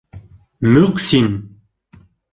—Мөҡсин! 0.75 1.27